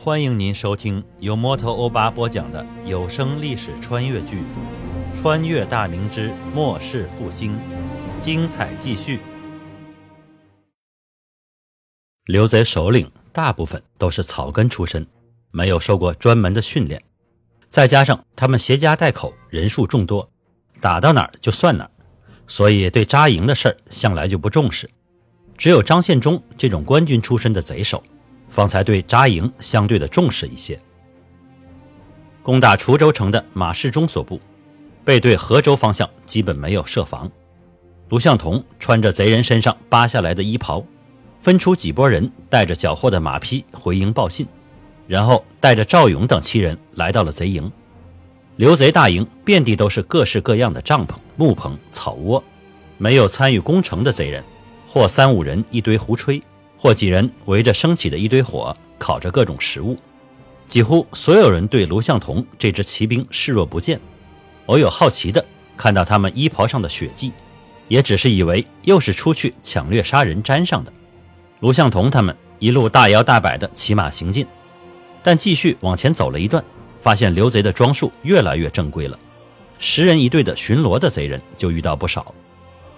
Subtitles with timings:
[0.00, 4.36] 欢迎您收听由摩托欧巴播讲的有声历史穿越剧
[5.20, 7.58] 《穿越大明之末世复兴》，
[8.24, 9.18] 精彩继续。
[12.26, 15.04] 刘贼首领大部分都是草根出身，
[15.50, 17.02] 没有受过专门的训练，
[17.68, 20.30] 再加上他们携家带口，人数众多，
[20.80, 21.90] 打到哪儿就算哪儿，
[22.46, 24.88] 所以对扎营的事儿向来就不重视。
[25.56, 28.00] 只有张献忠这种官军出身的贼首。
[28.48, 30.78] 方才对扎营相对的重视一些。
[32.42, 34.40] 攻打滁州城的马世忠所部，
[35.04, 37.30] 背对河州方向，基本没有设防。
[38.08, 40.82] 卢向同穿着贼人身上扒下来的衣袍，
[41.40, 44.46] 分出几拨人，带着缴获的马匹回营报信，
[45.06, 47.70] 然后带着赵勇等七人来到了贼营。
[48.56, 52.42] 刘贼大营遍地都是各式各样的帐篷、木棚、草窝，
[52.96, 54.42] 没有参与攻城的贼人，
[54.88, 56.42] 或三五人一堆胡吹。
[56.78, 59.98] 或几人围着升起的一堆火，烤着各种食物。
[60.68, 64.00] 几乎所有人对卢向同这支骑兵视若不见，
[64.66, 65.44] 偶有好奇的
[65.76, 67.32] 看到他们衣袍上的血迹，
[67.88, 70.92] 也只是以为又是出去抢掠杀人沾上的。
[71.60, 74.46] 卢向同他们一路大摇大摆地骑马行进，
[75.22, 76.62] 但继续往前走了一段，
[77.00, 79.18] 发现刘贼的装束越来越正规了。
[79.78, 82.34] 十人一队的巡逻的贼人就遇到不少。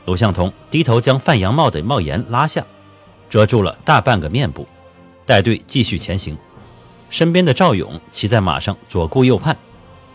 [0.06, 2.66] 卢向同低头将范阳帽的帽檐拉下。
[3.30, 4.66] 遮住了大半个面部，
[5.24, 6.36] 带队继续前行。
[7.08, 9.56] 身边的赵勇骑在马上左顾右盼，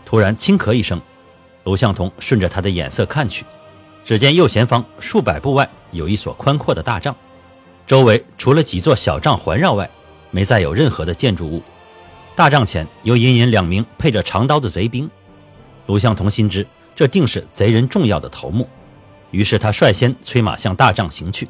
[0.04, 1.00] 突然轻咳一声。
[1.64, 3.44] 卢向同顺着他的眼色看去，
[4.04, 7.16] 只见右前方数百步外有一所宽阔的大帐，
[7.86, 9.90] 周围除了几座小帐环绕外，
[10.30, 11.60] 没再有任何的建筑物。
[12.36, 15.10] 大帐前有隐隐两名配着长刀的贼兵。
[15.86, 18.68] 卢向同心知这定是贼人重要的头目，
[19.30, 21.48] 于是他率先催马向大帐行去。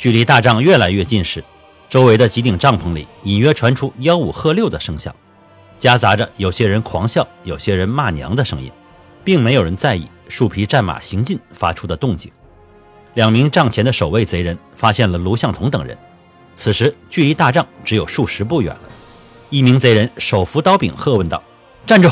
[0.00, 1.44] 距离大帐越来越近时，
[1.90, 5.14] 周围的几顶帐篷里隐约传出吆五喝六的声响，
[5.78, 8.72] 夹杂着有些人狂笑、有些人骂娘的声音，
[9.22, 12.32] 并没有人在意树皮战马行进发出的动静。
[13.12, 15.98] 两名帐前的守卫贼人发现了卢向同等人，
[16.54, 18.82] 此时距离大帐只有数十步远了。
[19.50, 21.42] 一名贼人手扶刀柄，喝问道
[21.84, 22.08] ：“站住！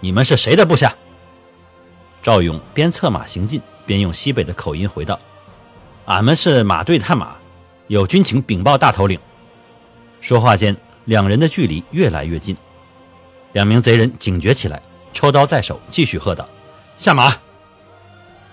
[0.00, 0.96] 你们是谁的部下？”
[2.24, 5.20] 赵勇边策马行进，边用西北的口音回道。
[6.06, 7.34] 俺们是马队探马，
[7.88, 9.18] 有军情禀报大头领。
[10.20, 12.56] 说话间，两人的距离越来越近。
[13.54, 14.80] 两名贼人警觉起来，
[15.12, 16.48] 抽刀在手，继续喝道
[16.96, 17.34] ：“下马！”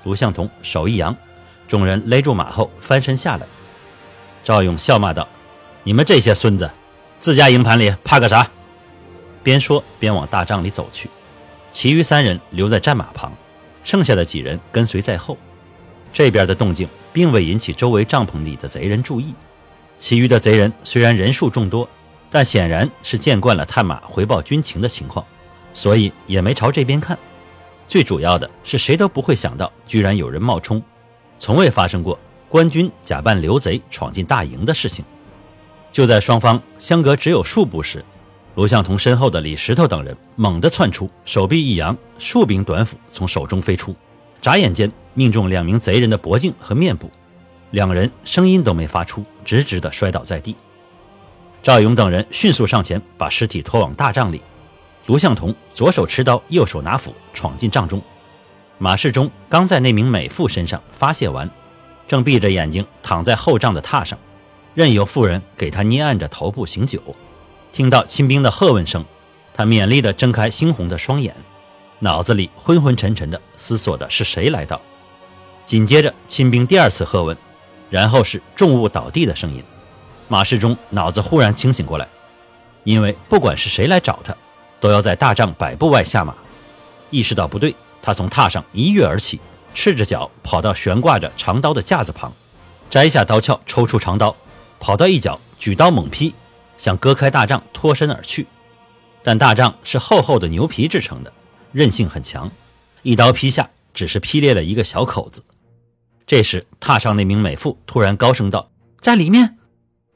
[0.03, 1.16] 卢向同手一扬，
[1.68, 3.46] 众人勒住马后翻身下来。
[4.44, 5.28] 赵勇笑骂道
[5.86, 6.72] ：“你们这些孙子，
[7.19, 8.50] 自家营盘里怕个啥？”
[9.44, 11.08] 边说边往大帐里走去。
[11.69, 13.31] 其余三人留在战马旁，
[13.84, 15.38] 剩下的几人跟随在后。
[16.12, 16.90] 这边的动静。
[17.13, 19.34] 并未引起周围帐篷里的贼人注意。
[19.97, 21.88] 其余的贼人虽然人数众多，
[22.29, 25.24] 但显然是见惯了探马回报军情的情况，
[25.74, 27.18] 所以也没朝这边看。
[27.88, 30.81] 最主要的是，谁都不会想到，居然有人冒充，
[31.38, 32.19] 从未发生过
[32.50, 35.06] 官军假扮刘贼闯进大营的事情。
[35.91, 38.03] 就在双方相隔只有数步时，
[38.56, 43.95] 卢向同身后的李石头等人猛地窜出，手臂一扬，数柄短斧从手中飞出。
[44.44, 47.09] 眨眼间，命中两名贼人的脖颈和面部，
[47.72, 50.54] 两人声音都没发出，直直地摔倒在地。
[51.62, 54.42] 赵勇等人迅速上前，把尸体拖往大帐里。
[55.06, 58.02] 卢向同左手持刀，右手拿斧，闯进帐中。
[58.80, 61.50] 马世忠刚在那名美妇身上发泄完，
[62.06, 64.20] 正闭着眼睛躺在后帐的榻上，
[64.74, 67.02] 任由妇人给他捏按着头部醒酒。
[67.72, 69.06] 听到亲兵的喝问声，
[69.54, 71.34] 他勉力地睁开猩红的双眼。
[72.03, 74.81] 脑子里昏昏沉沉的思索的是谁来到，
[75.64, 77.38] 紧接着亲兵第二次喝问，
[77.90, 79.64] 然后是重物倒地的声音。
[80.28, 82.06] 马世忠脑子忽然清醒过来，
[82.84, 84.36] 因为不管是谁来找他，
[84.81, 86.36] 都要在大帐百步外下马。
[87.09, 89.40] 意识到不对，他从榻上一跃而起，
[89.74, 92.34] 赤着脚跑到悬挂着长刀的架子旁，
[92.90, 94.36] 摘下刀鞘，抽出长刀，
[94.77, 96.36] 跑到一角，举刀猛劈，
[96.77, 98.45] 想割开大帐脱身而去。
[99.24, 101.31] 但大帐是厚厚的牛皮制成的。
[101.74, 102.50] 韧性很强，
[103.02, 105.44] 一刀劈下，只是劈裂了一个小口子。
[106.25, 108.72] 这时，榻上那名美妇突然高声道
[109.02, 109.58] ：“在里面！”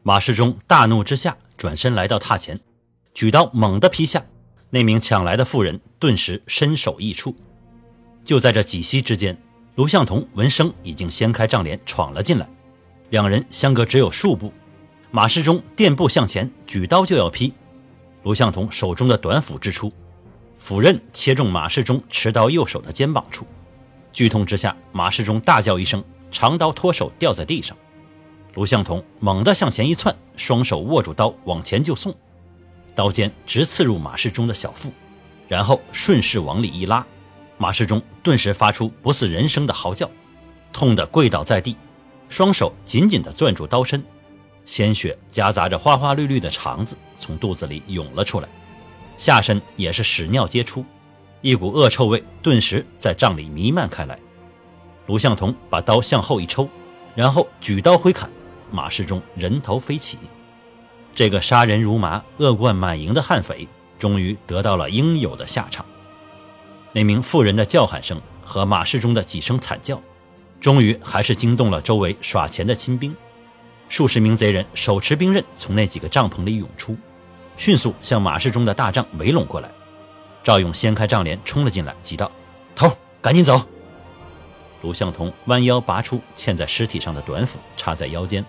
[0.04, 2.60] 马世忠大怒之下，转身来到榻前，
[3.14, 4.24] 举刀猛地劈下。
[4.70, 7.36] 那名抢来的妇人顿时身首异处。
[8.24, 9.38] 就在这几息之间，
[9.76, 12.48] 卢向同闻声已经掀开帐帘闯了进来，
[13.10, 14.54] 两人相隔只有数步。
[15.10, 17.54] 马世忠垫步向前，举刀就要劈，
[18.24, 19.92] 卢向同手中的短斧支出。
[20.58, 23.46] 斧刃切中马世忠持刀右手的肩膀处，
[24.12, 27.78] 剧痛之下，马世忠大叫一声，长刀脱手掉在地上。
[28.56, 32.14] 卢向同猛地向前一窜，双手握住刀往前就送。
[32.96, 34.92] 刀尖直刺入马世忠的小腹，
[35.48, 37.06] 然后顺势往里一拉，
[37.60, 40.10] 马世忠顿时发出不似人声的嚎叫，
[40.74, 41.78] 痛得跪倒在地，
[42.28, 44.04] 双手紧紧地攥住刀身，
[44.66, 48.50] 鲜血夹杂着花花绿绿的肠子从肚子里涌了出来，
[49.18, 50.86] 下身也是屎尿皆出，
[51.42, 54.18] 一股恶臭味顿时在帐里弥漫开来。
[55.08, 56.70] 卢向同把刀向后一抽，
[57.16, 58.30] 然后举刀挥砍，
[58.72, 60.18] 马世忠人头飞起。
[61.16, 63.68] 这个杀人如麻、恶贯满盈的悍匪，
[63.98, 65.84] 终于得到了应有的下场。
[66.94, 70.02] 那名妇人的叫喊声和马世忠的几声惨叫，
[70.62, 73.16] 终于还是惊动了周围耍钱的亲兵。
[73.90, 76.98] 数十名贼人手持兵刃从那几个帐篷里涌出，
[77.58, 79.70] 迅速向马世忠的大帐围拢过来。
[80.44, 82.32] 赵勇掀开帐帘冲了进来，急道
[82.74, 82.90] ：“头，
[83.22, 83.62] 赶紧走！”
[84.84, 88.46] 卢向同弯腰拔出嵌在尸体上的短斧，插在腰间，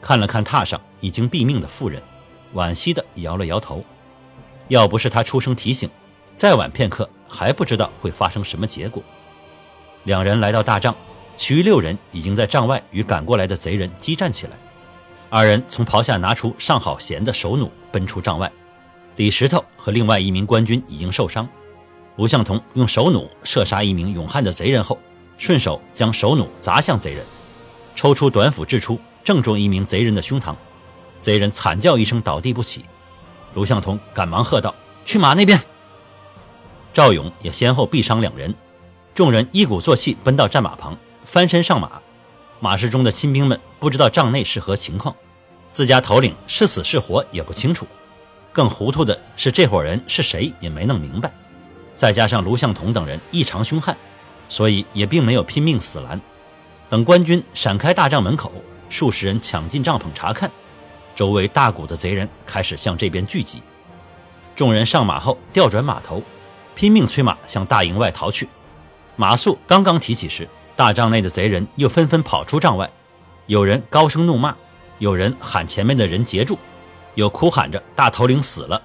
[0.00, 2.02] 看了看榻上已经毙命的妇人，
[2.54, 3.82] 惋惜地摇了摇头。
[4.68, 5.88] 要不是他出声提醒，
[6.34, 9.02] 再晚片刻还不知道会发生什么结果。
[10.04, 10.94] 两人来到大帐，
[11.36, 14.52] 其余六人已经在帐外与赶过来的贼人激战起来。
[15.34, 18.52] 二人从袍下拿出上好弦的手弩，奔出帐外。
[19.16, 21.48] 李石头和另外一名官军已经受伤，
[22.16, 24.98] 卢向同用手弩射杀一名勇悍的贼人后。
[25.38, 27.24] 顺手将手弩砸向贼人，
[27.94, 30.54] 抽出短斧掷出，正中一名贼人的胸膛，
[31.18, 32.84] 贼人惨叫一声倒地不起。
[33.54, 34.74] 卢向同赶忙喝道
[35.06, 35.58] ：“去马那边！”
[36.92, 38.54] 赵勇也先后毙伤两人，
[39.14, 40.94] 众人一鼓作气奔到战马旁，
[41.24, 42.02] 翻身上马。
[42.60, 45.16] 马市中的亲兵们不知道帐内是何情况，
[45.72, 47.86] 自家头领是死是活也不清楚，
[48.52, 51.32] 更糊涂的是这伙人是谁也没弄明白，
[51.96, 53.96] 再加上卢向同等人异常凶悍。
[54.50, 56.20] 所以也并没有拼命死拦，
[56.90, 58.52] 等官军闪开大帐门口，
[58.90, 60.50] 数十人抢进帐篷查看，
[61.16, 63.62] 周围大股的贼人开始向这边聚集。
[64.54, 66.22] 众人上马后调转马头，
[66.74, 68.46] 拼命催马向大营外逃去。
[69.16, 70.46] 马谡刚刚提起时，
[70.76, 72.90] 大帐内的贼人又纷纷跑出帐外，
[73.46, 74.54] 有人高声怒骂，
[74.98, 76.58] 有人喊前面的人截住，
[77.14, 78.80] 有哭喊着大头领死了，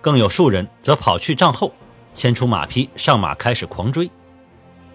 [0.00, 1.72] 更有数人则跑去帐后，
[2.14, 4.10] 牵出马匹上马开始狂追。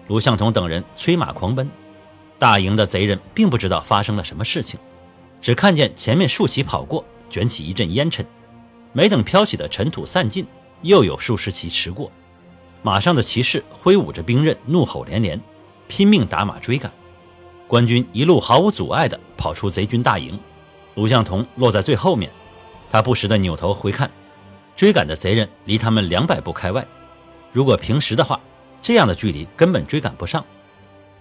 [0.08, 1.70] 卢向同等人催马狂奔，
[2.38, 4.78] 大营的贼人并不知道发生了什么事情，
[5.40, 8.26] 只看见前面数旗跑过，卷起一阵烟尘，
[8.92, 10.46] 没等飘起的尘土散尽，
[10.82, 12.10] 又有数十骑驰过，
[12.82, 15.40] 马上的骑士挥舞着兵刃，怒吼连连，
[15.86, 16.92] 拼命打马追赶。
[17.68, 20.38] 官军一路毫无阻碍地跑出贼军大营，
[20.94, 22.30] 卢向同落在最后面，
[22.90, 24.10] 他不时地扭头回看，
[24.76, 26.86] 追赶的贼人离他们两百步开外，
[27.52, 28.38] 如果平时的话。
[28.84, 30.44] 这样的距离根本追赶不上，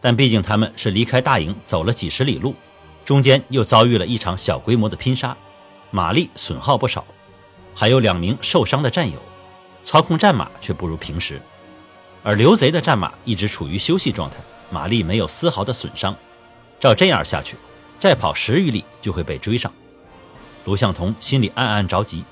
[0.02, 2.56] 但毕竟他们是离开大营走了几十里路，
[3.06, 5.38] 中间又遭遇了一场小规模的拼杀，
[5.92, 7.06] 马力损耗不少，
[7.76, 9.20] 还有两名受伤的战友，
[9.84, 11.40] 操控战马却不如平时。
[12.24, 14.38] 而刘贼的战马一直处于休息状态，
[14.72, 16.16] 马力没有丝毫的损伤。
[16.80, 17.56] 照这样下去，
[18.02, 19.72] 再跑十余里就会被追上。
[20.66, 22.24] 卢向同心里暗暗着急，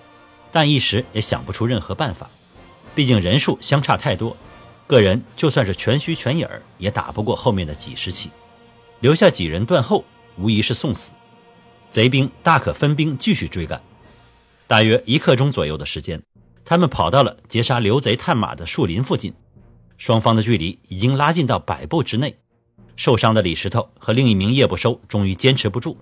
[0.52, 2.28] 但一时也想不出任何办法，
[2.96, 4.36] 毕竟人数相差太多。
[4.88, 8.32] 个人就算是全虚全影儿，也打不过后面的几十骑，
[9.02, 10.04] 留下几人断后，
[10.40, 11.12] 无疑是送死。
[11.92, 13.80] 贼兵大可分兵继续追赶。
[14.66, 16.20] 大约一刻钟左右的时间，
[16.66, 19.32] 他们跑到了截杀刘贼探马的树林附近，
[20.00, 22.40] 双方的距离已经拉近到百步之内。
[23.00, 25.98] 受伤的李石头和另一名叶不收终于坚持不住。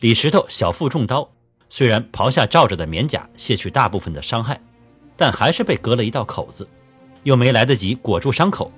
[0.00, 1.30] 李石头小腹中刀，
[1.68, 4.58] 虽然袍下罩着的棉甲卸去大部分的伤害，
[5.18, 6.66] 但还是被割了一道口子。
[7.24, 8.72] 又没来得及裹住伤口，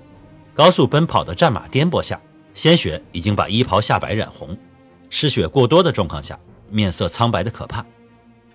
[0.53, 2.19] 高速奔跑的战马颠簸下，
[2.53, 4.55] 鲜血已经把衣袍下摆染红。
[5.09, 6.37] 失血过多的状况下，
[6.69, 7.85] 面色苍白的可怕，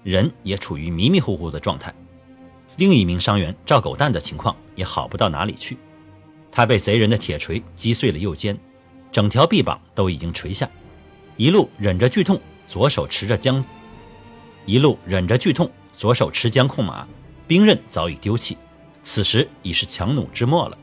[0.02, 1.94] 人也处于迷迷糊糊的状态。
[2.76, 5.78] 另一名伤员赵狗蛋的情况也好不到哪里去，
[6.50, 8.54] 他被贼人的铁锤击碎了右肩，
[9.12, 10.68] 整条臂膀都已经垂下，
[11.36, 13.62] 一路忍着剧痛，左手持着缰，
[14.64, 17.06] 一路忍着剧痛，左手持缰控马，
[17.46, 18.56] 兵刃早已丢弃。
[19.02, 20.78] 此时已是强弩之末了，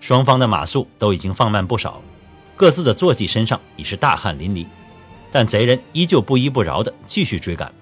[0.00, 2.02] 双方的马速都已经放慢不少，
[2.56, 4.66] 各自的坐骑身上已是大汗淋漓，
[5.30, 7.72] 但贼人依旧不依不饶地继续追赶，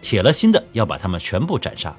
[0.00, 1.96] 铁了心的要把他们全部斩杀。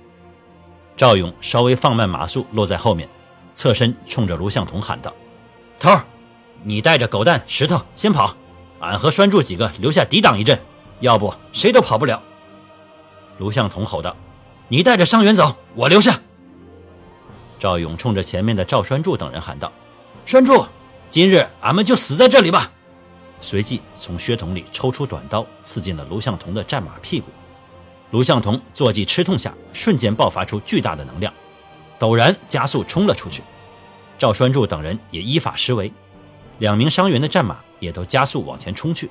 [0.95, 3.09] 赵勇稍微放慢马速，落在后面，
[3.53, 5.13] 侧身冲着卢向同喊道
[5.79, 6.05] ：“头儿，
[6.67, 8.35] 你带着狗蛋、石头先跑，
[8.81, 10.61] 俺和栓柱几个留下抵挡一阵，
[10.99, 12.21] 要不谁都跑不了。”
[13.39, 14.13] 卢向同吼道
[14.67, 16.19] ：“你带着伤员走，我留下。”
[17.57, 19.71] 赵勇冲着前面的赵栓柱等人喊道
[20.27, 20.65] ：“栓柱，
[21.07, 22.69] 今日俺们就死在这里吧！”
[23.39, 27.27] 随即从靴筒里抽出短刀，刺进了卢向同的战马屁股。
[28.11, 31.33] 卢向同坐骑吃痛下，瞬间爆发出巨大的能量，
[31.97, 33.41] 陡然加速冲了出去。
[34.19, 35.93] 赵栓柱等人也依法施为，
[36.59, 39.09] 两名伤员的战马也都加速往前冲去。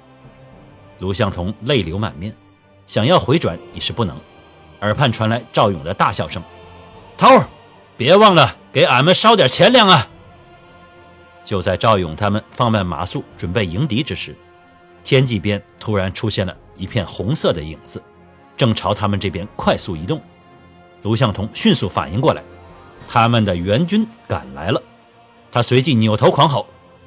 [0.98, 2.34] 卢向同泪流满面，
[2.86, 4.16] 想要回转已是不能。
[4.80, 6.42] 耳畔传来赵勇的大笑声
[7.16, 7.48] ：“头儿，
[7.96, 10.08] 别忘了给俺们烧点钱粮啊！”
[11.44, 14.36] 就在赵勇他们放慢马速准备迎敌之时，
[15.04, 18.02] 天际边突然出现了一片红色的影子，
[18.56, 20.20] 正朝他们这边快速移动。
[21.02, 22.42] 卢向同迅速反应过来，
[23.08, 24.82] 他们的援军赶来了。
[25.52, 26.66] 他随即扭头狂吼：“